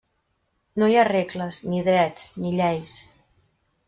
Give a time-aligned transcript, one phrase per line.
[0.83, 2.95] No hi ha regles, ni drets, ni lleis.